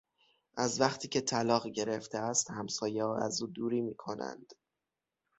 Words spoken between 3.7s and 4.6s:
میکنند.